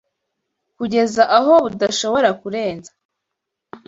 kugeza 0.77 1.23
aho 1.37 1.53
budashobora 1.63 2.29
kurenza 2.41 2.91